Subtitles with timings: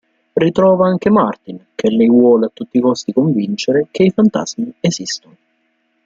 [0.33, 5.35] Ritrova anche Martin, che lei vuole a tutti costi convincere che i fantasmi esistono.